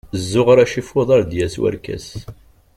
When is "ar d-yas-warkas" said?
1.15-2.07